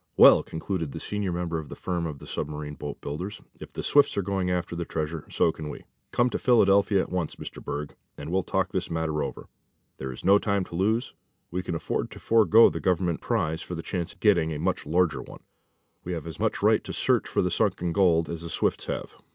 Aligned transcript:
"Well," 0.17 0.41
concluded 0.41 0.93
the 0.93 0.99
senior 0.99 1.31
member 1.31 1.59
of 1.59 1.69
the 1.69 1.75
firm 1.75 2.07
of 2.07 2.27
submarine 2.27 2.73
boat 2.73 2.99
builders, 3.01 3.39
"if 3.59 3.71
the 3.71 3.83
Swifts 3.83 4.17
are 4.17 4.23
going 4.23 4.49
after 4.49 4.75
treasure, 4.83 5.25
so 5.29 5.51
can 5.51 5.69
we. 5.69 5.83
Come 6.09 6.27
to 6.31 6.39
Philadelphia 6.39 7.01
at 7.01 7.11
once, 7.11 7.35
Mr. 7.35 7.63
Berg, 7.63 7.93
and 8.17 8.31
we'll 8.31 8.41
talk 8.41 8.71
this 8.71 8.89
matter 8.89 9.21
over. 9.21 9.47
There 9.99 10.11
is 10.11 10.25
no 10.25 10.39
time 10.39 10.63
to 10.63 10.75
lose. 10.75 11.13
We 11.51 11.61
can 11.61 11.75
afford 11.75 12.09
to 12.09 12.19
forego 12.19 12.67
the 12.71 12.79
Government 12.79 13.21
prize 13.21 13.61
for 13.61 13.75
the 13.75 13.83
chance 13.83 14.11
of 14.13 14.19
getting 14.21 14.51
a 14.51 14.57
much 14.57 14.87
larger 14.87 15.21
one. 15.21 15.43
We 16.03 16.13
have 16.13 16.25
as 16.25 16.39
much 16.39 16.63
right 16.63 16.83
to 16.85 16.93
search 16.93 17.27
for 17.29 17.43
the 17.43 17.51
sunken 17.51 17.91
gold 17.91 18.27
as 18.27 18.41
the 18.41 18.49
Swifts 18.49 18.87
have. 18.87 19.13